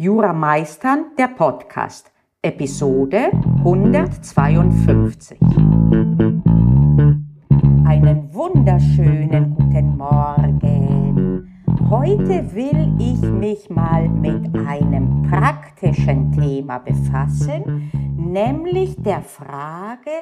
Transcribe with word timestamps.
Jura 0.00 0.32
Meistern, 0.32 1.06
der 1.18 1.26
Podcast, 1.26 2.12
Episode 2.40 3.32
152. 3.64 5.40
Einen 7.84 8.32
wunderschönen 8.32 9.56
guten 9.56 9.96
Morgen. 9.96 11.48
Heute 11.90 12.54
will 12.54 12.94
ich 13.00 13.20
mich 13.22 13.68
mal 13.70 14.08
mit 14.08 14.54
einem 14.68 15.24
praktischen 15.28 16.30
Thema 16.30 16.78
befassen, 16.78 17.90
nämlich 18.16 18.94
der 19.02 19.22
Frage, 19.22 20.12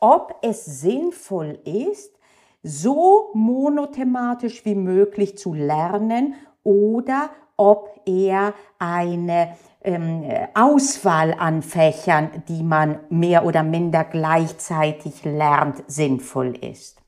ob 0.00 0.34
es 0.42 0.66
sinnvoll 0.82 1.60
ist, 1.64 2.14
so 2.62 3.30
monothematisch 3.32 4.66
wie 4.66 4.74
möglich 4.74 5.38
zu 5.38 5.54
lernen 5.54 6.34
oder 6.62 7.30
ob 7.56 8.00
er 8.06 8.54
eine 8.78 9.56
ähm, 9.82 10.24
Auswahl 10.54 11.34
an 11.34 11.62
Fächern, 11.62 12.42
die 12.48 12.62
man 12.62 13.00
mehr 13.10 13.44
oder 13.44 13.62
minder 13.62 14.04
gleichzeitig 14.04 15.24
lernt, 15.24 15.84
sinnvoll 15.86 16.54
ist. 16.56 17.00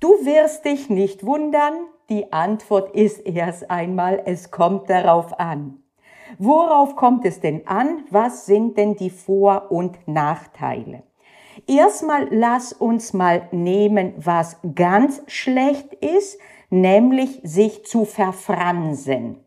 Du 0.00 0.08
wirst 0.24 0.64
dich 0.64 0.90
nicht 0.90 1.26
wundern, 1.26 1.74
die 2.08 2.32
Antwort 2.32 2.94
ist 2.94 3.18
erst 3.26 3.70
einmal, 3.70 4.22
es 4.24 4.50
kommt 4.50 4.88
darauf 4.88 5.38
an. 5.40 5.82
Worauf 6.38 6.94
kommt 6.94 7.24
es 7.24 7.40
denn 7.40 7.66
an? 7.66 8.04
Was 8.10 8.46
sind 8.46 8.76
denn 8.76 8.96
die 8.96 9.10
Vor- 9.10 9.70
und 9.70 10.06
Nachteile? 10.06 11.02
Erstmal 11.66 12.28
lass 12.30 12.72
uns 12.72 13.12
mal 13.12 13.48
nehmen, 13.50 14.12
was 14.16 14.58
ganz 14.74 15.22
schlecht 15.26 15.94
ist, 15.94 16.38
nämlich 16.70 17.40
sich 17.42 17.84
zu 17.84 18.04
verfransen. 18.04 19.44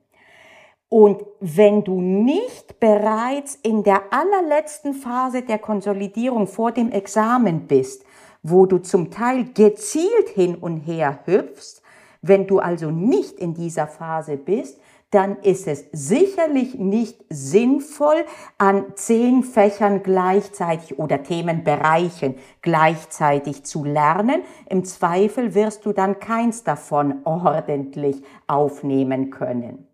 Und 0.94 1.24
wenn 1.40 1.86
du 1.86 2.02
nicht 2.02 2.82
bereits 2.82 3.56
in 3.64 3.82
der 3.82 4.02
allerletzten 4.12 4.94
Phase 4.94 5.42
der 5.42 5.58
Konsolidierung 5.58 6.48
vor 6.48 6.74
dem 6.74 6.92
Examen 6.92 7.66
bist, 7.66 8.04
wo 8.44 8.66
du 8.66 8.78
zum 8.80 9.10
Teil 9.10 9.46
gezielt 9.54 10.28
hin 10.34 10.54
und 10.54 10.80
her 10.80 11.20
hüpfst, 11.24 11.82
wenn 12.22 12.46
du 12.46 12.60
also 12.60 12.92
nicht 12.92 13.40
in 13.40 13.54
dieser 13.54 13.88
Phase 13.88 14.36
bist, 14.36 14.82
dann 15.12 15.38
ist 15.38 15.66
es 15.66 15.86
sicherlich 15.94 16.76
nicht 16.76 17.24
sinnvoll, 17.30 18.26
an 18.58 18.84
zehn 18.96 19.44
Fächern 19.44 20.04
gleichzeitig 20.04 21.00
oder 21.00 21.24
Themenbereichen 21.24 22.36
gleichzeitig 22.62 23.64
zu 23.64 23.86
lernen. 23.86 24.42
Im 24.70 24.84
Zweifel 24.84 25.56
wirst 25.56 25.86
du 25.86 25.94
dann 25.94 26.20
keins 26.20 26.66
davon 26.66 27.22
ordentlich 27.24 28.22
aufnehmen 28.48 29.30
können. 29.30 29.88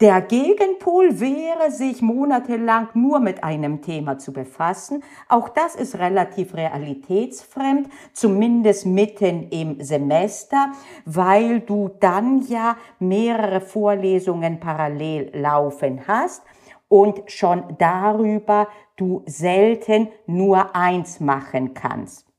Der 0.00 0.20
Gegenpol 0.20 1.20
wäre, 1.20 1.70
sich 1.70 2.02
monatelang 2.02 2.88
nur 2.94 3.20
mit 3.20 3.44
einem 3.44 3.82
Thema 3.82 4.18
zu 4.18 4.32
befassen. 4.32 5.04
Auch 5.28 5.48
das 5.48 5.76
ist 5.76 5.96
relativ 5.96 6.54
realitätsfremd, 6.54 7.88
zumindest 8.12 8.84
mitten 8.84 9.48
im 9.50 9.80
Semester, 9.80 10.72
weil 11.04 11.60
du 11.60 11.88
dann 12.00 12.42
ja 12.48 12.76
mehrere 12.98 13.60
Vorlesungen 13.60 14.58
parallel 14.58 15.30
laufen 15.34 16.02
hast 16.08 16.42
und 16.88 17.22
schon 17.26 17.62
darüber 17.78 18.66
du 18.96 19.22
selten 19.26 20.08
nur 20.26 20.74
eins 20.74 21.20
machen 21.20 21.74
kannst. 21.74 22.31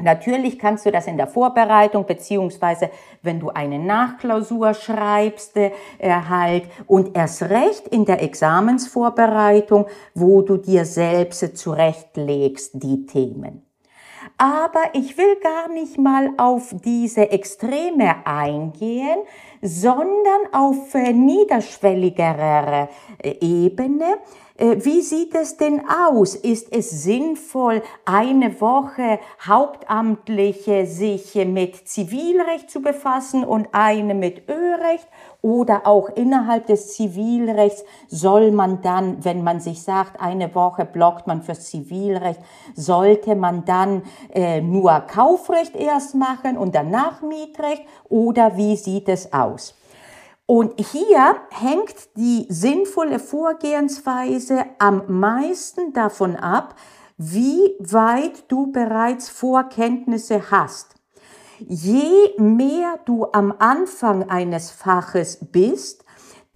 Natürlich 0.00 0.60
kannst 0.60 0.86
du 0.86 0.92
das 0.92 1.08
in 1.08 1.16
der 1.16 1.26
Vorbereitung 1.26 2.06
beziehungsweise 2.06 2.90
wenn 3.22 3.40
du 3.40 3.50
eine 3.50 3.80
Nachklausur 3.80 4.72
schreibst, 4.74 5.56
äh, 5.56 5.72
halt 6.00 6.64
und 6.86 7.16
erst 7.16 7.42
recht 7.42 7.88
in 7.88 8.04
der 8.04 8.22
Examensvorbereitung, 8.22 9.86
wo 10.14 10.42
du 10.42 10.56
dir 10.56 10.84
selbst 10.84 11.56
zurechtlegst 11.56 12.80
die 12.80 13.06
Themen. 13.06 13.64
Aber 14.36 14.82
ich 14.92 15.18
will 15.18 15.36
gar 15.42 15.68
nicht 15.68 15.98
mal 15.98 16.30
auf 16.36 16.72
diese 16.84 17.30
Extreme 17.32 18.24
eingehen, 18.24 19.18
sondern 19.62 20.52
auf 20.52 20.94
äh, 20.94 21.12
niederschwelligere 21.12 22.88
äh, 23.18 23.34
Ebene. 23.40 24.18
Äh, 24.58 24.84
wie 24.84 25.02
sieht 25.02 25.36
es 25.36 25.56
denn 25.56 25.82
aus? 25.88 26.34
Ist 26.34 26.72
es 26.72 26.90
sinnvoll, 26.90 27.80
eine 28.04 28.60
Woche 28.60 29.20
Hauptamtliche 29.46 30.84
sich 30.84 31.36
mit 31.36 31.88
Zivilrecht 31.88 32.68
zu 32.68 32.82
befassen 32.82 33.44
und 33.44 33.68
eine 33.70 34.14
mit 34.14 34.48
Ölrecht? 34.48 35.06
Oder 35.42 35.86
auch 35.86 36.08
innerhalb 36.08 36.66
des 36.66 36.94
Zivilrechts 36.94 37.84
soll 38.08 38.50
man 38.50 38.82
dann, 38.82 39.24
wenn 39.24 39.44
man 39.44 39.60
sich 39.60 39.80
sagt, 39.80 40.20
eine 40.20 40.52
Woche 40.56 40.84
blockt 40.84 41.28
man 41.28 41.42
fürs 41.42 41.70
Zivilrecht, 41.70 42.40
sollte 42.74 43.36
man 43.36 43.64
dann 43.64 44.02
äh, 44.34 44.60
nur 44.60 44.98
Kaufrecht 45.02 45.76
erst 45.76 46.16
machen 46.16 46.58
und 46.58 46.74
danach 46.74 47.22
Mietrecht? 47.22 47.82
Oder 48.08 48.56
wie 48.56 48.74
sieht 48.74 49.08
es 49.08 49.32
aus? 49.32 49.77
Und 50.50 50.80
hier 50.80 51.36
hängt 51.50 52.16
die 52.16 52.46
sinnvolle 52.48 53.18
Vorgehensweise 53.18 54.64
am 54.78 55.02
meisten 55.06 55.92
davon 55.92 56.36
ab, 56.36 56.74
wie 57.18 57.74
weit 57.80 58.50
du 58.50 58.72
bereits 58.72 59.28
Vorkenntnisse 59.28 60.50
hast. 60.50 60.94
Je 61.58 62.32
mehr 62.38 62.98
du 63.04 63.26
am 63.30 63.52
Anfang 63.58 64.30
eines 64.30 64.70
Faches 64.70 65.38
bist, 65.52 66.06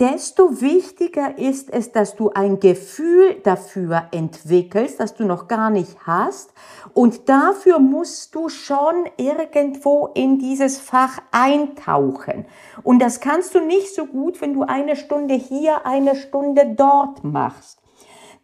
desto 0.00 0.60
wichtiger 0.60 1.38
ist 1.38 1.70
es, 1.70 1.92
dass 1.92 2.16
du 2.16 2.30
ein 2.30 2.58
Gefühl 2.60 3.40
dafür 3.44 4.08
entwickelst, 4.10 4.98
das 4.98 5.14
du 5.14 5.24
noch 5.24 5.48
gar 5.48 5.70
nicht 5.70 5.96
hast. 6.06 6.52
Und 6.94 7.28
dafür 7.28 7.78
musst 7.78 8.34
du 8.34 8.48
schon 8.48 9.08
irgendwo 9.16 10.08
in 10.14 10.38
dieses 10.38 10.78
Fach 10.78 11.18
eintauchen. 11.30 12.46
Und 12.82 13.00
das 13.00 13.20
kannst 13.20 13.54
du 13.54 13.60
nicht 13.60 13.94
so 13.94 14.06
gut, 14.06 14.40
wenn 14.40 14.54
du 14.54 14.62
eine 14.62 14.96
Stunde 14.96 15.34
hier, 15.34 15.86
eine 15.86 16.16
Stunde 16.16 16.74
dort 16.76 17.22
machst. 17.22 17.78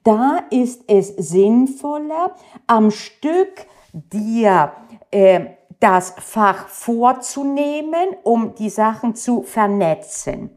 Da 0.04 0.38
ist 0.50 0.84
es 0.86 1.08
sinnvoller, 1.08 2.34
am 2.66 2.90
Stück 2.90 3.66
dir 3.92 4.72
äh, 5.10 5.46
das 5.80 6.14
Fach 6.18 6.68
vorzunehmen, 6.68 8.16
um 8.22 8.54
die 8.54 8.70
Sachen 8.70 9.14
zu 9.14 9.42
vernetzen. 9.42 10.50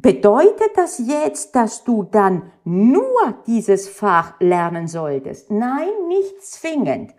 Bedeutet 0.00 0.76
das 0.76 1.02
jetzt, 1.04 1.56
dass 1.56 1.82
du 1.82 2.04
dann 2.04 2.52
nur 2.62 3.34
dieses 3.48 3.88
Fach 3.88 4.34
lernen 4.38 4.86
solltest? 4.86 5.50
Nein, 5.50 5.88
nicht 6.06 6.40
zwingend. 6.40 7.14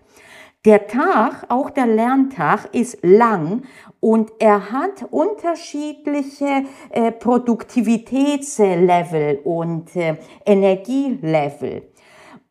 Der 0.64 0.88
Tag, 0.88 1.46
auch 1.50 1.72
der 1.72 1.88
Lerntag, 1.88 2.74
ist 2.74 3.00
lang 3.02 3.64
und 4.00 4.32
er 4.40 4.72
hat 4.72 5.04
unterschiedliche 5.12 6.64
äh, 6.90 7.12
Produktivitätslevel 7.12 9.42
und 9.44 9.94
äh, 9.98 10.16
Energielevel. 10.46 11.89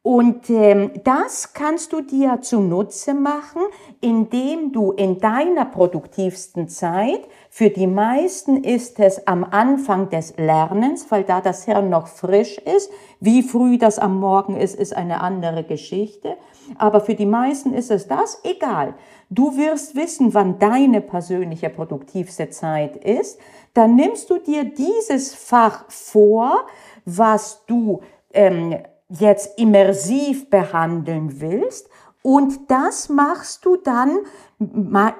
Und 0.08 0.48
ähm, 0.48 0.92
das 1.04 1.52
kannst 1.52 1.92
du 1.92 2.00
dir 2.00 2.40
zunutze 2.40 3.12
machen, 3.12 3.60
indem 4.00 4.72
du 4.72 4.92
in 4.92 5.18
deiner 5.18 5.66
produktivsten 5.66 6.66
Zeit, 6.66 7.28
für 7.50 7.68
die 7.68 7.86
meisten 7.86 8.64
ist 8.64 9.00
es 9.00 9.26
am 9.26 9.44
Anfang 9.44 10.08
des 10.08 10.34
Lernens, 10.38 11.10
weil 11.10 11.24
da 11.24 11.42
das 11.42 11.66
Hirn 11.66 11.90
noch 11.90 12.06
frisch 12.06 12.56
ist, 12.56 12.90
wie 13.20 13.42
früh 13.42 13.76
das 13.76 13.98
am 13.98 14.18
Morgen 14.18 14.56
ist, 14.56 14.76
ist 14.76 14.96
eine 14.96 15.20
andere 15.20 15.62
Geschichte, 15.62 16.38
aber 16.78 17.02
für 17.02 17.14
die 17.14 17.26
meisten 17.26 17.74
ist 17.74 17.90
es 17.90 18.08
das 18.08 18.40
egal. 18.44 18.94
Du 19.28 19.58
wirst 19.58 19.94
wissen, 19.94 20.32
wann 20.32 20.58
deine 20.58 21.02
persönliche 21.02 21.68
produktivste 21.68 22.48
Zeit 22.48 22.96
ist, 22.96 23.38
dann 23.74 23.94
nimmst 23.94 24.30
du 24.30 24.38
dir 24.38 24.64
dieses 24.64 25.34
Fach 25.34 25.84
vor, 25.90 26.64
was 27.04 27.66
du 27.66 28.00
ähm, 28.32 28.74
jetzt 29.08 29.58
immersiv 29.58 30.50
behandeln 30.50 31.40
willst. 31.40 31.88
Und 32.22 32.70
das 32.70 33.08
machst 33.08 33.64
du 33.64 33.76
dann 33.76 34.18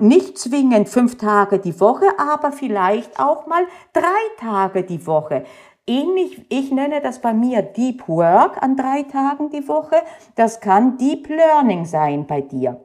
nicht 0.01 0.37
zwingend 0.37 0.89
fünf 0.89 1.17
Tage 1.17 1.59
die 1.59 1.79
Woche, 1.81 2.07
aber 2.19 2.53
vielleicht 2.53 3.19
auch 3.21 3.47
mal 3.47 3.65
drei 3.93 4.03
Tage 4.39 4.83
die 4.83 5.07
Woche. 5.07 5.45
Ähnlich, 5.87 6.45
ich 6.51 6.71
nenne 6.71 7.01
das 7.01 7.21
bei 7.21 7.33
mir 7.33 7.63
Deep 7.63 8.09
Work 8.09 8.63
an 8.63 8.77
drei 8.77 9.05
Tagen 9.05 9.49
die 9.49 9.67
Woche. 9.69 9.97
Das 10.35 10.61
kann 10.61 10.99
Deep 10.99 11.29
Learning 11.29 11.87
sein 11.87 12.27
bei 12.27 12.43
dir. 12.43 12.85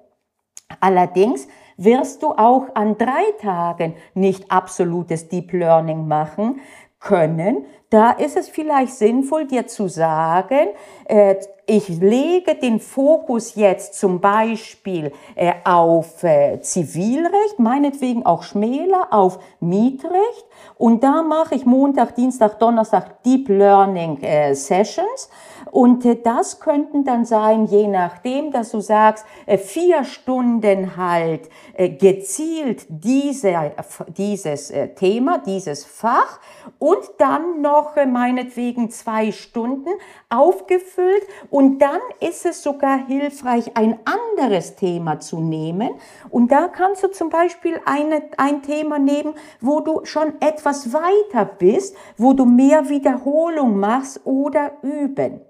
Allerdings 0.80 1.48
wirst 1.76 2.24
du 2.24 2.32
auch 2.32 2.68
an 2.76 2.98
drei 2.98 3.32
Tagen 3.42 3.96
nicht 4.14 4.52
absolutes 4.52 5.28
Deep 5.28 5.52
Learning 5.52 6.08
machen, 6.08 6.62
können, 7.04 7.66
da 7.90 8.10
ist 8.10 8.38
es 8.38 8.50
vielleicht 8.50 8.96
sinnvoll, 8.96 9.46
dir 9.46 9.68
zu 9.68 9.88
sagen, 9.88 10.70
äh, 11.06 11.36
ich 11.68 11.88
lege 11.88 12.56
den 12.56 12.80
Fokus 12.80 13.56
jetzt 13.56 14.00
zum 14.00 14.20
Beispiel 14.20 15.12
äh, 15.36 15.54
auf 15.64 16.24
äh, 16.24 16.60
Zivilrecht, 16.62 17.60
meinetwegen 17.60 18.26
auch 18.26 18.42
Schmäler, 18.44 19.10
auf 19.12 19.38
Mietrecht. 19.60 20.46
Und 20.78 21.04
da 21.04 21.22
mache 21.22 21.56
ich 21.56 21.66
Montag, 21.66 22.16
Dienstag, 22.16 22.58
Donnerstag 22.58 23.22
Deep 23.24 23.48
Learning 23.48 24.20
äh, 24.22 24.56
Sessions 24.56 25.30
und 25.74 26.06
äh, 26.06 26.16
das 26.24 26.60
könnten 26.60 27.04
dann 27.04 27.26
sein, 27.26 27.66
je 27.66 27.88
nachdem, 27.88 28.52
dass 28.52 28.70
du 28.70 28.80
sagst, 28.80 29.26
äh, 29.48 29.58
vier 29.58 30.04
Stunden 30.04 30.96
halt 30.98 31.50
äh, 31.74 31.90
gezielt 31.90 32.86
diese, 32.90 33.72
dieses 34.16 34.72
Thema, 34.96 35.40
dieses 35.40 35.84
Fach 35.84 36.40
und 36.78 37.00
dann 37.18 37.62
noch 37.62 37.96
meinetwegen 38.06 38.92
zwei 38.92 39.32
Stunden 39.32 39.90
aufgefüllt 40.34 41.24
und 41.50 41.80
dann 41.80 42.00
ist 42.20 42.46
es 42.46 42.64
sogar 42.64 43.06
hilfreich, 43.06 43.76
ein 43.76 44.00
anderes 44.06 44.76
Thema 44.76 45.20
zu 45.20 45.40
nehmen 45.40 45.92
und 46.30 46.52
da 46.52 46.68
kannst 46.68 47.04
du 47.04 47.12
zum 47.12 47.30
Beispiel 47.30 47.80
eine, 47.86 48.24
ein 48.38 48.62
Thema 48.64 49.00
nehmen, 49.00 49.36
wo 49.62 49.80
du 49.80 50.06
schon 50.06 50.34
etwas 50.42 50.94
weiter 50.94 51.46
bist, 51.46 51.96
wo 52.18 52.34
du 52.34 52.46
mehr 52.46 52.90
Wiederholung 52.90 53.78
machst 53.78 54.22
oder 54.26 54.72
üben. 54.82 55.42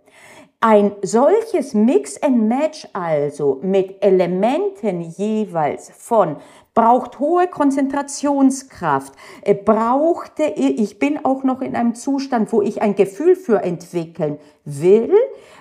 Ein 0.65 0.93
solches 1.01 1.73
Mix 1.73 2.15
and 2.23 2.47
Match 2.47 2.87
also 2.93 3.59
mit 3.63 4.01
Elementen 4.01 5.01
jeweils 5.01 5.91
von 5.93 6.37
braucht 6.73 7.19
hohe 7.19 7.47
Konzentrationskraft, 7.47 9.13
brauchte, 9.65 10.43
ich 10.43 10.99
bin 10.99 11.25
auch 11.25 11.43
noch 11.43 11.59
in 11.59 11.75
einem 11.75 11.95
Zustand, 11.95 12.53
wo 12.53 12.61
ich 12.61 12.81
ein 12.81 12.95
Gefühl 12.95 13.35
für 13.35 13.61
entwickeln 13.61 14.39
will, 14.63 15.13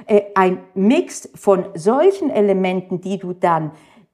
äh, 0.07 0.23
ein 0.37 0.59
Mix 0.75 1.29
von 1.35 1.65
solchen 1.75 2.31
Elementen, 2.31 3.01
die 3.01 3.19
du 3.19 3.33
dann 3.33 3.73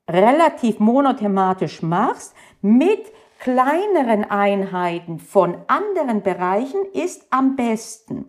relativ 0.08 0.80
monothematisch 0.80 1.82
machst, 1.82 2.34
mit 2.62 3.12
kleineren 3.38 4.24
Einheiten 4.24 5.18
von 5.18 5.56
anderen 5.68 6.22
Bereichen 6.22 6.84
ist 6.92 7.26
am 7.30 7.56
besten. 7.56 8.26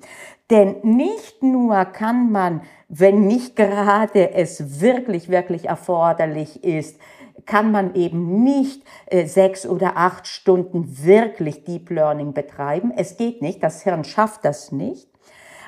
Denn 0.50 0.78
nicht 0.84 1.44
nur 1.44 1.86
kann 1.86 2.32
man, 2.32 2.62
wenn 2.88 3.28
nicht 3.28 3.56
gerade 3.56 4.34
es 4.34 4.82
wirklich, 4.82 5.30
wirklich 5.30 5.68
erforderlich 5.68 6.64
ist, 6.64 7.00
kann 7.46 7.72
man 7.72 7.96
eben 7.96 8.44
nicht 8.44 8.84
äh, 9.08 9.26
sechs 9.26 9.66
oder 9.66 9.98
acht 9.98 10.28
Stunden 10.28 11.06
wirklich 11.06 11.64
Deep 11.64 11.90
Learning 11.90 12.34
betreiben. 12.34 12.92
Es 12.96 13.18
geht 13.18 13.42
nicht, 13.42 13.64
das 13.64 13.82
Hirn 13.84 14.04
schafft 14.04 14.46
das 14.46 14.72
nicht. 14.72 15.08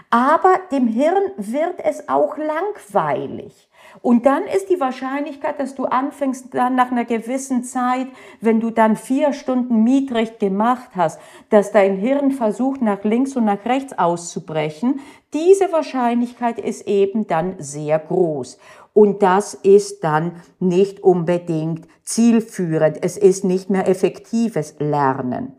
Aber 0.09 0.55
dem 0.71 0.88
Hirn 0.88 1.31
wird 1.38 1.79
es 1.83 2.09
auch 2.09 2.38
langweilig. 2.38 3.69
Und 4.01 4.25
dann 4.25 4.43
ist 4.43 4.69
die 4.69 4.79
Wahrscheinlichkeit, 4.79 5.59
dass 5.59 5.75
du 5.75 5.85
anfängst 5.85 6.53
dann 6.53 6.75
nach 6.75 6.91
einer 6.91 7.05
gewissen 7.05 7.63
Zeit, 7.63 8.07
wenn 8.39 8.59
du 8.59 8.69
dann 8.69 8.95
vier 8.95 9.33
Stunden 9.33 9.83
Mietrecht 9.83 10.39
gemacht 10.39 10.91
hast, 10.95 11.19
dass 11.49 11.71
dein 11.71 11.97
Hirn 11.97 12.31
versucht, 12.31 12.81
nach 12.81 13.03
links 13.03 13.35
und 13.35 13.45
nach 13.45 13.63
rechts 13.65 13.97
auszubrechen. 13.97 14.99
Diese 15.33 15.71
Wahrscheinlichkeit 15.71 16.59
ist 16.59 16.88
eben 16.88 17.27
dann 17.27 17.55
sehr 17.59 17.99
groß. 17.99 18.57
Und 18.93 19.23
das 19.23 19.53
ist 19.53 20.03
dann 20.03 20.33
nicht 20.59 21.01
unbedingt 21.01 21.88
zielführend. 22.03 22.97
Es 23.01 23.17
ist 23.17 23.43
nicht 23.45 23.69
mehr 23.69 23.88
effektives 23.88 24.75
Lernen. 24.79 25.53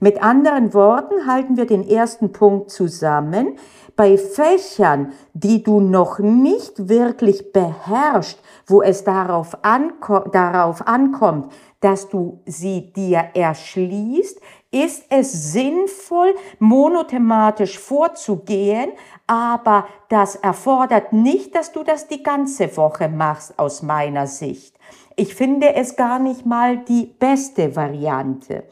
Mit 0.00 0.22
anderen 0.22 0.72
Worten 0.72 1.26
halten 1.26 1.56
wir 1.56 1.66
den 1.66 1.86
ersten 1.86 2.32
Punkt 2.32 2.70
zusammen 2.70 3.56
bei 3.98 4.16
Fächern, 4.16 5.12
die 5.34 5.64
du 5.64 5.80
noch 5.80 6.20
nicht 6.20 6.88
wirklich 6.88 7.52
beherrschst, 7.52 8.38
wo 8.68 8.80
es 8.80 9.02
darauf, 9.02 9.58
anko 9.62 10.20
darauf 10.20 10.86
ankommt, 10.86 11.52
dass 11.80 12.08
du 12.08 12.40
sie 12.46 12.92
dir 12.92 13.30
erschließt, 13.34 14.40
ist 14.70 15.02
es 15.10 15.52
sinnvoll, 15.52 16.36
monothematisch 16.60 17.76
vorzugehen, 17.76 18.92
aber 19.26 19.88
das 20.08 20.36
erfordert 20.36 21.12
nicht, 21.12 21.56
dass 21.56 21.72
du 21.72 21.82
das 21.82 22.06
die 22.06 22.22
ganze 22.22 22.76
Woche 22.76 23.08
machst 23.08 23.58
aus 23.58 23.82
meiner 23.82 24.28
Sicht. 24.28 24.78
Ich 25.16 25.34
finde 25.34 25.74
es 25.74 25.96
gar 25.96 26.20
nicht 26.20 26.46
mal 26.46 26.76
die 26.84 27.06
beste 27.18 27.74
Variante. 27.74 28.62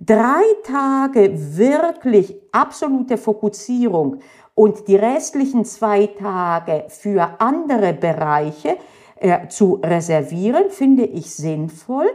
Drei 0.00 0.42
Tage 0.64 1.30
wirklich 1.56 2.34
absolute 2.50 3.16
Fokussierung 3.16 4.18
und 4.54 4.88
die 4.88 4.96
restlichen 4.96 5.64
zwei 5.64 6.06
Tage 6.06 6.84
für 6.88 7.40
andere 7.40 7.92
Bereiche 7.92 8.76
äh, 9.16 9.48
zu 9.48 9.80
reservieren, 9.82 10.70
finde 10.70 11.04
ich 11.04 11.34
sinnvoll. 11.34 12.08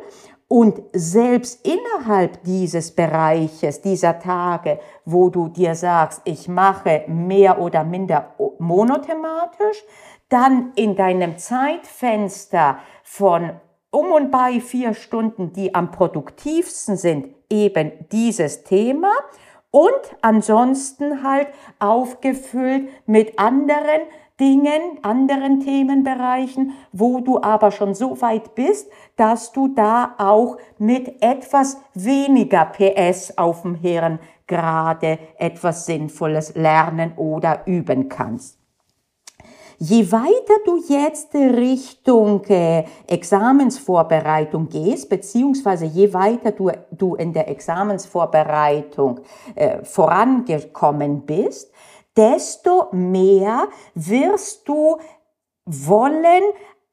Und 0.48 0.82
selbst 0.94 1.64
innerhalb 1.66 2.44
dieses 2.44 2.92
Bereiches, 2.96 3.82
dieser 3.82 4.20
Tage, 4.20 4.80
wo 5.06 5.30
du 5.30 5.48
dir 5.48 5.76
sagst, 5.76 6.22
ich 6.26 6.48
mache 6.48 7.04
mehr 7.08 7.62
oder 7.62 7.84
minder 7.84 8.34
monothematisch, 8.58 9.84
dann 10.30 10.72
in 10.76 10.96
deinem 10.96 11.38
Zeitfenster 11.38 12.80
von 13.04 13.52
um 13.92 14.12
und 14.12 14.32
bei 14.32 14.60
vier 14.60 14.94
Stunden, 14.94 15.52
die 15.54 15.74
am 15.74 15.92
produktivsten 15.92 16.96
sind, 16.96 17.28
eben 17.50 17.92
dieses 18.12 18.64
Thema 18.64 19.12
und 19.72 20.02
ansonsten 20.22 21.24
halt 21.24 21.48
aufgefüllt 21.80 22.90
mit 23.06 23.38
anderen 23.38 24.02
Dingen, 24.40 25.04
anderen 25.04 25.60
Themenbereichen, 25.60 26.72
wo 26.94 27.20
du 27.20 27.42
aber 27.42 27.72
schon 27.72 27.94
so 27.94 28.22
weit 28.22 28.56
bist, 28.56 28.90
dass 29.18 29.52
du 29.52 29.68
da 29.68 30.16
auch 30.18 30.58
mit 30.78 31.22
etwas 31.22 31.78
weniger 31.94 32.66
PS 32.66 33.38
auf 33.38 33.64
dem 33.64 33.76
Hirn 33.76 34.20
gerade 34.48 35.20
etwas 35.38 35.86
Sinnvolles 35.86 36.56
lernen 36.56 37.14
oder 37.18 37.68
üben 37.68 38.08
kannst. 38.08 38.59
Je 39.82 40.12
weiter 40.12 40.56
du 40.66 40.84
jetzt 40.90 41.34
Richtung 41.34 42.44
äh, 42.50 42.84
Examensvorbereitung 43.08 44.68
gehst, 44.68 45.08
beziehungsweise 45.08 45.86
je 45.86 46.14
weiter 46.14 46.52
du, 46.52 46.70
du 46.92 47.16
in 47.16 47.32
der 47.32 47.48
Examensvorbereitung 47.48 49.22
äh, 49.56 49.82
vorangekommen 49.86 51.26
bist, 51.26 51.72
desto 52.18 52.90
mehr 52.92 53.70
wirst 53.96 54.68
du 54.68 54.98
wollen, 55.66 56.44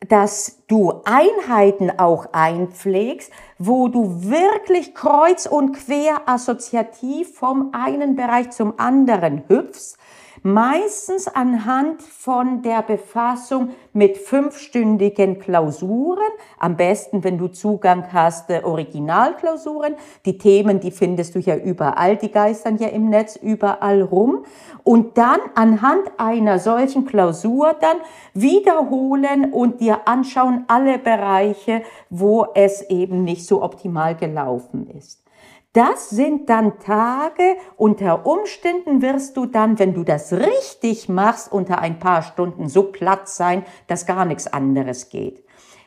dass 0.08 0.62
du 0.68 1.02
Einheiten 1.04 1.98
auch 1.98 2.26
einpflegst, 2.30 3.32
wo 3.58 3.88
du 3.88 4.22
wirklich 4.22 4.94
kreuz 4.94 5.46
und 5.46 5.72
quer 5.72 6.28
assoziativ 6.28 7.34
vom 7.34 7.72
einen 7.72 8.14
Bereich 8.14 8.50
zum 8.50 8.78
anderen 8.78 9.42
hüpfst, 9.48 9.98
meistens 10.46 11.26
anhand 11.26 12.00
von 12.02 12.62
der 12.62 12.80
Befassung 12.82 13.70
mit 13.92 14.16
fünfstündigen 14.16 15.40
Klausuren, 15.40 16.22
am 16.60 16.76
besten, 16.76 17.24
wenn 17.24 17.36
du 17.36 17.48
Zugang 17.48 18.12
hast, 18.12 18.48
äh, 18.50 18.60
Originalklausuren. 18.62 19.96
Die 20.24 20.38
Themen, 20.38 20.78
die 20.78 20.92
findest 20.92 21.34
du 21.34 21.40
ja 21.40 21.56
überall, 21.56 22.16
die 22.16 22.30
geistern 22.30 22.76
ja 22.78 22.86
im 22.88 23.08
Netz 23.08 23.34
überall 23.34 24.02
rum. 24.02 24.44
Und 24.84 25.18
dann 25.18 25.40
anhand 25.56 26.12
einer 26.16 26.60
solchen 26.60 27.06
Klausur 27.06 27.74
dann 27.80 27.96
wiederholen 28.32 29.52
und 29.52 29.80
dir 29.80 30.06
anschauen 30.06 30.64
alle 30.68 30.98
Bereiche, 30.98 31.82
wo 32.08 32.46
es 32.54 32.82
eben 32.82 33.24
nicht 33.24 33.44
so 33.44 33.62
optimal 33.64 34.14
gelaufen 34.14 34.88
ist. 34.96 35.25
Das 35.76 36.08
sind 36.08 36.48
dann 36.48 36.78
Tage, 36.78 37.58
unter 37.76 38.24
Umständen 38.24 39.02
wirst 39.02 39.36
du 39.36 39.44
dann, 39.44 39.78
wenn 39.78 39.92
du 39.92 40.04
das 40.04 40.32
richtig 40.32 41.10
machst, 41.10 41.52
unter 41.52 41.80
ein 41.80 41.98
paar 41.98 42.22
Stunden 42.22 42.70
so 42.70 42.84
platt 42.84 43.28
sein, 43.28 43.62
dass 43.86 44.06
gar 44.06 44.24
nichts 44.24 44.46
anderes 44.46 45.10
geht. 45.10 45.44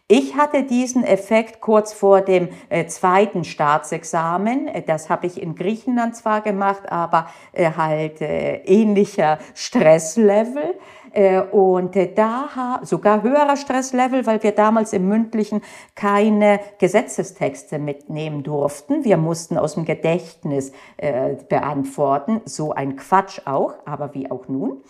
Ich 0.08 0.36
hatte 0.36 0.62
diesen 0.62 1.04
Effekt 1.04 1.60
kurz 1.60 1.92
vor 1.92 2.22
dem 2.22 2.50
äh, 2.70 2.86
zweiten 2.86 3.44
Staatsexamen. 3.44 4.68
Äh, 4.68 4.84
das 4.84 5.10
habe 5.10 5.26
ich 5.26 5.42
in 5.42 5.56
Griechenland 5.56 6.16
zwar 6.16 6.42
gemacht, 6.42 6.92
aber 6.92 7.28
äh, 7.52 7.72
halt 7.76 8.22
äh, 8.22 8.58
ähnlicher 8.66 9.40
Stresslevel. 9.56 10.76
Äh, 11.14 11.42
und 11.42 11.96
äh, 11.96 12.14
da 12.14 12.80
sogar 12.84 13.24
höherer 13.24 13.56
Stresslevel, 13.56 14.26
weil 14.26 14.42
wir 14.44 14.52
damals 14.52 14.94
im 14.94 15.08
mündlichen 15.08 15.62
keine 15.96 16.60
Gesetzestexte 16.80 17.80
mitnehmen 17.80 18.44
durften. 18.44 19.04
Wir 19.04 19.18
mussten 19.18 19.58
aus 19.58 19.76
dem 19.76 19.86
Gedächtnis 19.86 20.72
äh, 20.98 21.36
beantworten. 21.48 22.42
So 22.46 22.72
ein 22.72 22.96
Quatsch 22.96 23.42
auch, 23.46 23.74
aber 23.86 24.14
wie 24.14 24.30
auch 24.30 24.48
nun. 24.48 24.82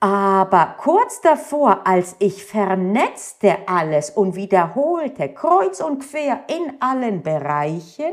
Aber 0.00 0.76
kurz 0.78 1.20
davor, 1.20 1.80
als 1.84 2.14
ich 2.20 2.44
vernetzte 2.44 3.56
alles 3.66 4.10
und 4.10 4.36
wiederholte, 4.36 5.28
kreuz 5.30 5.80
und 5.80 6.00
quer 6.00 6.44
in 6.46 6.80
allen 6.80 7.22
Bereichen, 7.22 8.12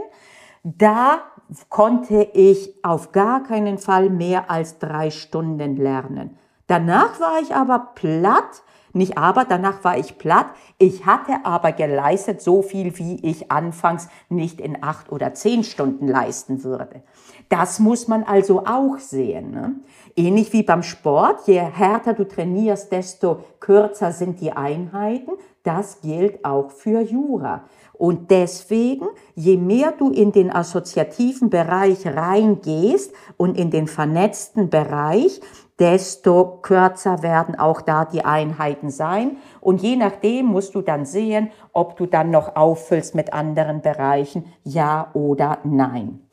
da 0.63 1.21
konnte 1.69 2.23
ich 2.33 2.73
auf 2.83 3.11
gar 3.11 3.43
keinen 3.43 3.77
Fall 3.77 4.09
mehr 4.09 4.49
als 4.49 4.79
drei 4.79 5.11
Stunden 5.11 5.75
lernen. 5.75 6.39
Danach 6.67 7.19
war 7.19 7.39
ich 7.41 7.53
aber 7.53 7.91
platt, 7.95 8.63
nicht 8.95 9.17
aber, 9.17 9.43
danach 9.43 9.83
war 9.83 9.97
ich 9.97 10.17
platt. 10.17 10.47
Ich 10.77 11.05
hatte 11.05 11.33
aber 11.43 11.73
geleistet 11.73 12.41
so 12.41 12.61
viel, 12.61 12.97
wie 12.97 13.17
ich 13.23 13.51
anfangs 13.51 14.07
nicht 14.29 14.61
in 14.61 14.81
acht 14.81 15.11
oder 15.11 15.33
zehn 15.33 15.65
Stunden 15.65 16.07
leisten 16.07 16.63
würde. 16.63 17.03
Das 17.49 17.79
muss 17.79 18.07
man 18.07 18.23
also 18.23 18.65
auch 18.65 18.97
sehen. 18.97 19.51
Ne? 19.51 19.75
Ähnlich 20.15 20.53
wie 20.53 20.63
beim 20.63 20.81
Sport, 20.81 21.45
je 21.45 21.59
härter 21.59 22.13
du 22.13 22.25
trainierst, 22.25 22.89
desto 22.91 23.43
kürzer 23.59 24.13
sind 24.13 24.39
die 24.39 24.53
Einheiten. 24.53 25.31
Das 25.63 25.99
gilt 25.99 26.45
auch 26.45 26.71
für 26.71 27.01
Jura. 27.01 27.65
Und 27.91 28.31
deswegen, 28.31 29.07
je 29.35 29.57
mehr 29.57 29.91
du 29.91 30.09
in 30.09 30.31
den 30.31 30.53
assoziativen 30.53 31.49
Bereich 31.49 32.07
reingehst 32.07 33.13
und 33.35 33.57
in 33.57 33.71
den 33.71 33.87
vernetzten 33.87 34.69
Bereich, 34.69 35.41
desto 35.79 36.59
kürzer 36.61 37.21
werden 37.21 37.57
auch 37.59 37.81
da 37.81 38.05
die 38.05 38.23
Einheiten 38.23 38.89
sein. 38.89 39.37
Und 39.61 39.81
je 39.81 39.95
nachdem 39.95 40.47
musst 40.47 40.75
du 40.75 40.81
dann 40.81 41.05
sehen, 41.05 41.51
ob 41.73 41.97
du 41.97 42.05
dann 42.05 42.31
noch 42.31 42.55
auffüllst 42.55 43.15
mit 43.15 43.33
anderen 43.33 43.81
Bereichen, 43.81 44.45
ja 44.63 45.09
oder 45.13 45.59
nein. 45.63 46.25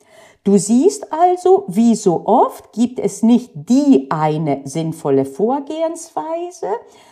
Du 0.45 0.57
siehst 0.57 1.13
also, 1.13 1.63
wie 1.69 1.95
so 1.95 2.25
oft 2.25 2.73
gibt 2.73 2.99
es 2.99 3.23
nicht 3.23 3.51
die 3.53 4.07
eine 4.11 4.59
sinnvolle 4.65 5.23
Vorgehensweise, 5.23 6.67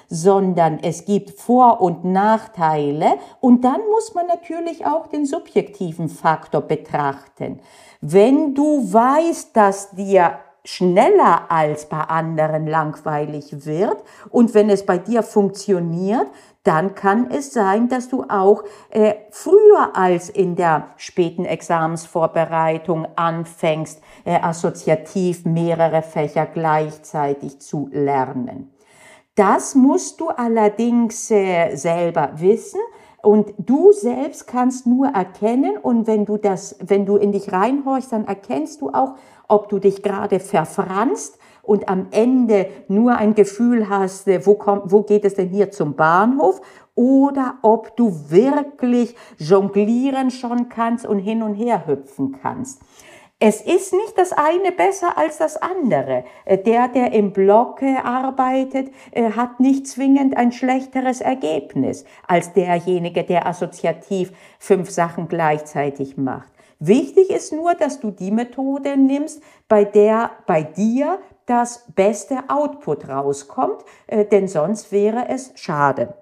sondern 0.09 0.79
es 0.79 1.05
gibt 1.05 1.39
Vor- 1.39 1.79
und 1.79 2.03
Nachteile 2.03 3.13
und 3.39 3.63
dann 3.63 3.79
muss 3.89 4.13
man 4.13 4.27
natürlich 4.27 4.85
auch 4.85 5.07
den 5.07 5.25
subjektiven 5.25 6.09
Faktor 6.09 6.59
betrachten. 6.59 7.61
Wenn 8.01 8.53
du 8.53 8.91
weißt, 8.91 9.55
dass 9.55 9.91
dir 9.91 10.39
schneller 10.63 11.50
als 11.50 11.88
bei 11.88 12.00
anderen 12.00 12.68
langweilig 12.68 13.65
wird 13.65 13.98
und 14.30 14.53
wenn 14.53 14.70
es 14.70 14.86
bei 14.86 14.98
dir 14.98 15.24
funktioniert, 15.24 16.27
dann 16.63 16.94
kann 16.94 17.32
es 17.32 17.53
sein, 17.53 17.89
dass 17.89 18.08
du 18.08 18.24
auch 18.30 18.63
äh, 18.91 19.15
früher 19.32 19.96
als 19.96 20.30
in 20.30 20.56
der 20.56 20.89
späten 20.98 21.46
Examensvorbereitung 21.46 23.08
anfängst, 23.15 24.01
äh, 24.25 24.39
assoziativ 24.39 25.46
mehrere 25.46 26.03
Fächer 26.03 26.46
gleichzeitig 26.46 27.60
zu 27.60 27.89
lernen. 27.91 28.72
Das 29.36 29.75
musst 29.75 30.20
du 30.20 30.30
allerdings 30.30 31.32
äh, 31.32 31.75
selber 31.75 32.32
wissen. 32.36 32.80
Und 33.24 33.53
du 33.60 33.91
selbst 33.91 34.48
kannst 34.48 34.88
nur 34.88 35.10
erkennen 35.10 35.77
und 35.77 36.08
wenn 36.08 36.25
du 36.25 36.38
das, 36.38 36.75
wenn 36.80 37.06
du 37.06 37.18
in 37.18 37.32
dich 37.32 37.51
reinhorchst, 37.51 38.12
dann 38.12 38.25
erkennst 38.25 38.82
du 38.82 38.89
auch, 38.89 39.13
ob 39.51 39.70
du 39.70 39.79
dich 39.79 40.01
gerade 40.01 40.39
verfranst 40.39 41.38
und 41.62 41.89
am 41.89 42.08
Ende 42.12 42.67
nur 42.88 43.17
ein 43.17 43.36
Gefühl 43.36 43.89
hast, 43.89 44.27
äh, 44.27 44.46
wo, 44.46 44.55
kommt, 44.55 44.91
wo 44.91 45.03
geht 45.03 45.25
es 45.25 45.36
denn 45.36 45.50
hier 45.50 45.72
zum 45.72 45.96
Bahnhof 45.96 46.62
oder 46.96 47.55
ob 47.62 47.96
du 47.98 48.29
wirklich 48.29 49.15
jonglieren 49.38 50.31
schon 50.31 50.70
kannst 50.70 51.05
und 51.05 51.20
hin 51.20 51.43
und 51.43 51.55
her 51.55 51.86
hüpfen 51.86 52.38
kannst. 52.41 52.81
Es 53.43 53.60
ist 53.60 53.91
nicht 53.91 54.15
das 54.17 54.34
eine 54.34 54.72
besser 54.72 55.17
als 55.17 55.39
das 55.39 55.58
andere. 55.58 56.25
Äh, 56.46 56.60
der, 56.60 56.88
der 56.88 57.12
im 57.12 57.34
Block 57.34 57.81
arbeitet, 57.81 58.91
äh, 59.12 59.31
hat 59.31 59.60
nicht 59.60 59.88
zwingend 59.88 60.38
ein 60.38 60.51
schlechteres 60.51 61.22
Ergebnis 61.22 62.05
als 62.27 62.53
derjenige, 62.53 63.24
der 63.24 63.48
assoziativ 63.48 64.31
fünf 64.60 64.89
Sachen 64.91 65.27
gleichzeitig 65.27 66.17
macht. 66.17 66.50
Wichtig 66.83 67.29
ist 67.29 67.53
nur, 67.53 67.75
dass 67.75 68.00
du 68.00 68.09
die 68.09 68.31
Methode 68.31 68.97
nimmst, 68.97 69.43
bei 69.67 69.83
der 69.83 70.31
bei 70.47 70.63
dir 70.63 71.19
das 71.45 71.85
beste 71.93 72.39
Output 72.47 73.07
rauskommt, 73.07 73.83
äh, 74.07 74.25
denn 74.25 74.47
sonst 74.47 74.91
wäre 74.91 75.27
es 75.29 75.51
schade. 75.53 76.15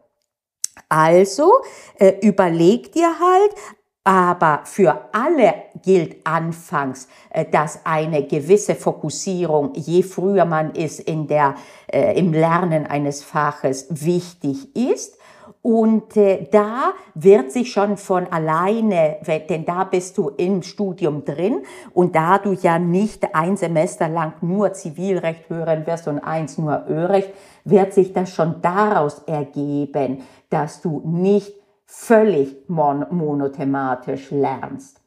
Also 0.90 1.50
äh, 1.98 2.16
überleg 2.22 2.92
dir 2.92 3.08
halt, 3.08 3.56
aber 4.04 4.62
für 4.66 5.00
alle 5.14 5.54
gilt 5.82 6.28
anfangs, 6.28 7.08
äh, 7.30 7.46
dass 7.46 7.86
eine 7.86 8.28
gewisse 8.28 8.76
Fokussierung, 8.76 9.72
je 9.76 10.04
früher 10.04 10.44
man 10.44 10.76
ist 10.76 11.00
in 11.00 11.28
der, 11.28 11.56
im 11.88 12.34
Lernen 12.34 12.86
eines 12.86 13.24
Faches, 13.24 13.88
wichtig 13.90 14.76
ist. 14.76 15.19
Und 15.62 16.16
äh, 16.16 16.48
da 16.50 16.94
wird 17.16 17.52
sich 17.52 17.72
schon 17.72 17.98
von 17.98 18.28
alleine, 18.28 19.18
denn 19.50 19.66
da 19.66 19.84
bist 19.84 20.18
du 20.18 20.30
im 20.30 20.64
Studium 20.64 21.26
drin 21.26 21.64
und 21.94 22.16
da 22.16 22.38
du 22.38 22.54
ja 22.54 22.80
nicht 22.80 23.36
ein 23.36 23.58
Semester 23.58 24.08
lang 24.08 24.34
nur 24.42 24.72
Zivilrecht 24.72 25.50
hören 25.50 25.86
wirst 25.86 26.08
und 26.08 26.20
eins 26.20 26.58
nur 26.58 26.86
Örecht, 26.88 27.34
wird 27.66 27.94
sich 27.94 28.14
das 28.14 28.34
schon 28.34 28.62
daraus 28.62 29.20
ergeben, 29.28 30.22
dass 30.50 30.82
du 30.82 31.02
nicht 31.04 31.54
völlig 31.86 32.56
mon 32.70 33.06
monothematisch 33.10 34.32
lernst. 34.32 35.02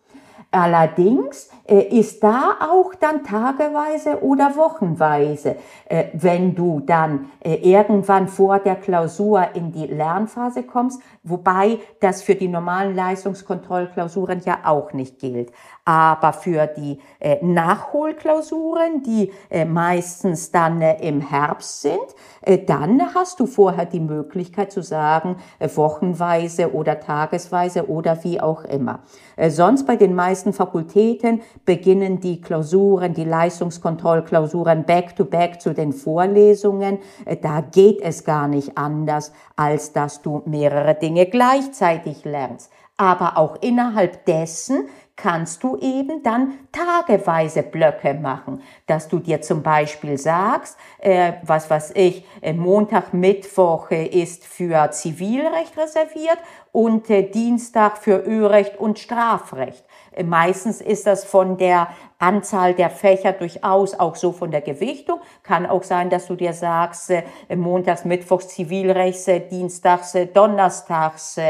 Allerdings 0.51 1.49
ist 1.81 2.23
da 2.23 2.57
auch 2.61 2.95
dann 2.95 3.25
tageweise 3.25 4.23
oder 4.23 4.57
wochenweise, 4.57 5.57
äh, 5.87 6.07
wenn 6.13 6.55
du 6.55 6.81
dann 6.81 7.31
äh, 7.41 7.55
irgendwann 7.55 8.29
vor 8.29 8.59
der 8.59 8.77
Klausur 8.77 9.49
in 9.55 9.73
die 9.73 9.87
Lernphase 9.87 10.65
kommst, 10.65 11.01
wobei 11.23 11.79
das 12.01 12.23
für 12.23 12.35
die 12.35 12.49
normalen 12.49 12.95
Leistungskontrollklausuren 12.95 14.41
ja 14.45 14.59
auch 14.65 14.93
nicht 14.93 15.19
gilt. 15.19 15.53
Aber 15.85 16.33
für 16.33 16.67
die 16.69 17.01
äh, 17.19 17.45
Nachholklausuren, 17.45 19.03
die 19.03 19.33
äh, 19.51 19.65
meistens 19.65 20.53
dann 20.53 20.81
äh, 20.81 21.01
im 21.07 21.21
Herbst 21.21 21.83
sind, 21.83 21.99
äh, 22.43 22.59
dann 22.59 23.15
hast 23.15 23.41
du 23.41 23.47
vorher 23.47 23.87
die 23.87 24.01
Möglichkeit 24.01 24.71
zu 24.71 24.83
sagen, 24.83 25.37
äh, 25.59 25.69
wochenweise 25.75 26.73
oder 26.73 27.01
tagesweise 27.01 27.89
oder 27.89 28.23
wie 28.23 28.41
auch 28.41 28.65
immer. 28.65 29.01
Äh, 29.37 29.51
sonst 29.51 29.87
bei 29.87 29.97
den 29.97 30.15
meisten 30.15 30.53
Fakultäten 30.53 31.41
beginnen 31.65 32.21
die 32.21 32.41
Klausuren, 32.41 33.15
die 33.15 33.25
Leistungskontrollklausuren 33.25 34.85
back-to-back 34.85 35.55
-back 35.55 35.59
zu 35.59 35.75
den 35.75 35.93
Vorlesungen. 35.93 36.99
Da 37.43 37.61
geht 37.61 38.01
es 38.01 38.25
gar 38.25 38.49
nicht 38.49 38.77
anders, 38.77 39.33
als 39.57 39.93
dass 39.93 40.23
du 40.23 40.43
mehrere 40.47 40.95
Dinge 40.95 41.27
gleichzeitig 41.27 42.25
lernst. 42.25 42.71
Aber 42.97 43.39
auch 43.39 43.57
innerhalb 43.61 44.27
dessen 44.27 44.89
kannst 45.17 45.63
du 45.63 45.77
eben 45.77 46.23
dann 46.23 46.55
tageweise 46.73 47.63
Blöcke 47.63 48.15
machen, 48.15 48.63
dass 48.87 49.09
du 49.09 49.19
dir 49.19 49.41
zum 49.41 49.63
Beispiel 49.63 50.19
sagst, 50.19 50.77
äh, 50.99 51.35
was 51.43 51.71
weiß 51.71 51.93
ich, 51.95 52.25
äh, 52.41 52.53
Montag, 52.53 53.13
Mittwoch 53.13 53.91
äh, 53.91 54.07
ist 54.07 54.45
für 54.45 54.91
Zivilrecht 54.91 55.77
reserviert 55.77 56.39
und 56.73 57.09
äh, 57.11 57.23
Dienstag 57.31 57.99
für 57.99 58.17
Ölrecht 58.27 58.79
und 58.79 58.99
Strafrecht. 58.99 59.85
Meistens 60.25 60.81
ist 60.81 61.07
das 61.07 61.25
von 61.25 61.57
der 61.57 61.89
Anzahl 62.23 62.75
der 62.75 62.89
Fächer 62.89 63.33
durchaus 63.33 63.99
auch 63.99 64.15
so 64.15 64.31
von 64.31 64.53
der 64.53 64.61
Gewichtung. 64.61 65.19
Kann 65.43 65.67
auch 65.67 65.83
sein, 65.83 66.09
dass 66.09 66.27
du 66.27 66.37
dir 66.37 66.53
sagst, 66.53 67.11
äh, 67.11 67.25
montags, 67.57 68.05
mittwochs 68.05 68.49
Zivilrechts, 68.49 69.27
äh, 69.27 69.41
dienstags, 69.41 70.15
äh, 70.15 70.27
donnerstags, 70.27 71.41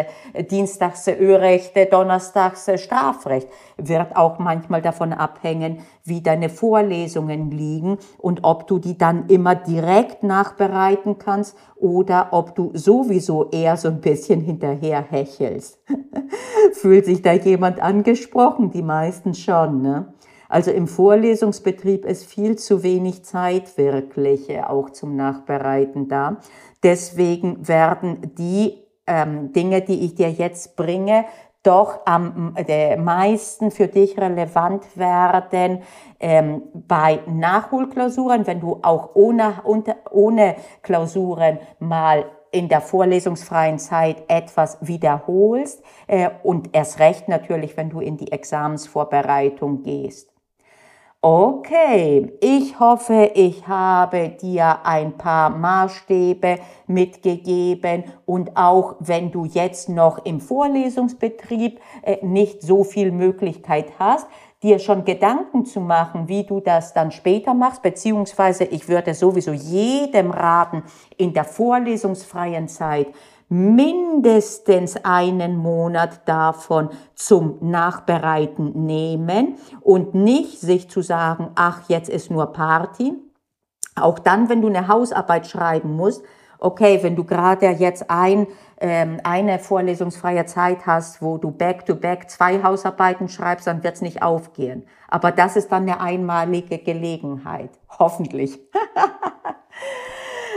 dienstags 0.51 1.07
Ölrecht, 1.09 1.73
donnerstags 1.93 2.71
Strafrecht. 2.77 3.49
Wird 3.77 4.17
auch 4.17 4.39
manchmal 4.39 4.81
davon 4.81 5.13
abhängen, 5.13 5.81
wie 6.05 6.23
deine 6.23 6.49
Vorlesungen 6.49 7.51
liegen 7.51 7.99
und 8.19 8.41
ob 8.43 8.67
du 8.67 8.79
die 8.79 8.97
dann 8.97 9.27
immer 9.27 9.55
direkt 9.55 10.23
nachbereiten 10.23 11.19
kannst 11.19 11.57
oder 11.77 12.29
ob 12.31 12.55
du 12.55 12.71
sowieso 12.75 13.51
eher 13.51 13.77
so 13.77 13.89
ein 13.89 14.01
bisschen 14.01 14.41
hinterher 14.41 15.03
hechelst. 15.03 15.79
Fühlt 16.73 17.05
sich 17.05 17.21
da 17.21 17.33
jemand 17.33 17.81
angesprochen? 17.81 18.71
Die 18.71 18.83
meisten 18.83 19.35
schon, 19.35 19.83
ne? 19.83 20.15
Also 20.53 20.71
im 20.71 20.87
Vorlesungsbetrieb 20.87 22.05
ist 22.05 22.27
viel 22.27 22.59
zu 22.59 22.83
wenig 22.83 23.25
Zeit 23.25 23.79
wirklich 23.79 24.51
auch 24.63 24.91
zum 24.91 25.17
Nachbereiten 25.17 26.09
da. 26.09 26.37
Deswegen 26.83 27.67
werden 27.67 28.35
die 28.37 28.75
ähm, 29.07 29.55
Dinge, 29.55 29.81
die 29.81 30.05
ich 30.05 30.15
dir 30.15 30.31
jetzt 30.31 30.77
bringe, 30.77 31.25
doch 31.63 32.01
am 32.05 32.55
äh, 32.57 32.99
meisten 32.99 33.71
für 33.71 33.89
dich 33.89 34.19
relevant 34.19 34.95
werden 34.95 35.85
ähm, 36.21 36.65
bei 36.75 37.21
Nachholklausuren, 37.27 38.47
wenn 38.47 38.61
du 38.61 38.79
auch 38.83 39.15
ohne, 39.15 39.55
unter, 39.65 39.97
ohne 40.11 40.57
Klausuren 40.83 41.61
mal 41.79 42.27
in 42.51 42.69
der 42.69 42.83
vorlesungsfreien 42.83 43.79
Zeit 43.79 44.25
etwas 44.29 44.77
wiederholst 44.83 45.83
äh, 46.09 46.29
und 46.43 46.77
erst 46.77 46.99
recht 46.99 47.27
natürlich, 47.27 47.75
wenn 47.79 47.89
du 47.89 48.01
in 48.01 48.19
die 48.19 48.33
Examensvorbereitung 48.33 49.83
gehst. 49.83 50.32
Okay, 51.25 52.33
ich 52.41 52.81
hoffe, 52.81 53.31
ich 53.37 53.69
habe 53.69 54.31
dir 54.31 54.85
ein 54.85 55.17
paar 55.17 55.51
Maßstäbe 55.51 56.59
mitgegeben 56.89 58.03
und 58.27 58.57
auch 58.57 58.97
wenn 58.99 59.31
du 59.31 59.45
jetzt 59.45 59.89
noch 59.89 60.25
im 60.25 60.41
Vorlesungsbetrieb 60.41 61.79
äh, 62.03 62.17
nicht 62.27 62.63
so 62.63 62.83
viel 62.83 63.13
Möglichkeit 63.13 63.93
hast, 64.01 64.27
dir 64.65 64.81
schon 64.81 65.05
Gedanken 65.05 65.65
zu 65.65 65.81
machen, 65.81 66.27
wie 66.27 66.43
du 66.43 66.59
das 66.59 66.93
dann 66.93 67.13
später 67.13 67.55
machst, 67.55 67.83
beziehungsweise 67.83 68.65
ich 68.65 68.89
würde 68.89 69.15
sowieso 69.15 69.53
jedem 69.53 70.33
raten, 70.33 70.83
in 71.19 71.33
der 71.33 71.45
vorlesungsfreien 71.45 72.67
Zeit 72.67 73.07
mindestens 73.49 74.97
einen 75.05 75.57
Monat 75.57 76.27
davon 76.27 76.91
zum 77.15 77.59
Nachbereiten 77.61 78.87
nehmen 78.87 79.57
und 79.81 80.15
nicht 80.15 80.61
sich 80.61 80.89
zu 80.89 81.03
sagen, 81.03 81.51
ach, 81.55 81.83
jetzt 81.89 82.09
ist 82.09 82.31
nur 82.31 82.53
Party. 82.53 83.15
Auch 83.95 84.19
dann, 84.19 84.49
wenn 84.49 84.63
du 84.63 84.69
eine 84.69 84.89
Hausarbeit 84.89 85.47
schreiben 85.47 85.95
musst, 85.97 86.25
okay, 86.63 87.03
wenn 87.03 87.17
du 87.17 87.25
gerade 87.25 87.71
jetzt 87.71 88.09
ein, 88.09 88.47
ähm, 88.81 89.19
eine 89.25 89.59
vorlesungsfreie 89.59 90.47
Zeit 90.47 90.87
hast, 90.87 91.21
wo 91.21 91.37
du 91.37 91.51
back-to-back 91.51 92.23
-back 92.23 92.29
zwei 92.29 92.63
Hausarbeiten 92.63 93.29
schreibst, 93.29 93.67
dann 93.67 93.83
wird 93.83 93.97
es 93.97 94.01
nicht 94.01 94.23
aufgehen. 94.23 94.87
Aber 95.09 95.33
das 95.33 95.57
ist 95.57 95.73
dann 95.73 95.83
eine 95.83 96.01
einmalige 96.01 96.79
Gelegenheit, 96.79 97.71
hoffentlich. 97.99 98.61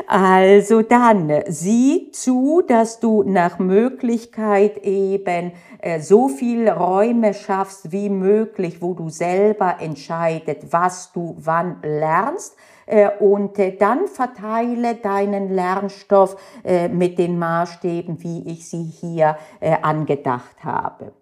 Also 0.07 0.81
dann 0.81 1.31
sieh 1.47 2.11
zu, 2.11 2.61
dass 2.67 2.99
du 2.99 3.23
nach 3.23 3.59
Möglichkeit 3.59 4.77
eben 4.83 5.51
äh, 5.79 5.99
so 5.99 6.27
viel 6.27 6.69
Räume 6.69 7.33
schaffst 7.33 7.91
wie 7.91 8.09
möglich, 8.09 8.81
wo 8.81 8.93
du 8.93 9.09
selber 9.09 9.77
entscheidest, 9.79 10.71
was 10.71 11.11
du 11.11 11.35
wann 11.39 11.77
lernst. 11.83 12.55
Äh, 12.85 13.09
und 13.19 13.57
äh, 13.57 13.75
dann 13.75 14.07
verteile 14.07 14.95
deinen 14.95 15.49
Lernstoff 15.49 16.37
äh, 16.63 16.87
mit 16.87 17.17
den 17.17 17.39
Maßstäben, 17.39 18.21
wie 18.23 18.47
ich 18.47 18.69
sie 18.69 18.83
hier 18.83 19.37
angedacht 19.81 20.63
habe. 20.63 21.13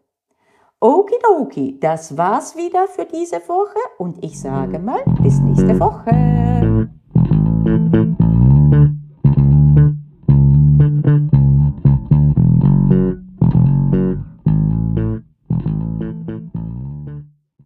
Okidoki, 0.79 1.79
das 1.79 2.17
war's 2.17 2.57
wieder 2.57 2.87
für 2.87 3.05
diese 3.05 3.37
Woche 3.47 3.79
und 3.97 4.23
ich 4.23 4.39
sage 4.39 4.79
mal 4.79 5.03
bis 5.21 5.39
nächste 5.39 5.79
Woche. 5.79 6.72